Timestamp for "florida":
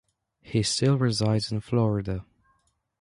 1.61-2.25